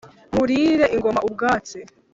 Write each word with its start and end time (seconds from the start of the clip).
nkurire 0.31 0.85
ingoma 0.95 1.19
ubwatsi 1.27 1.79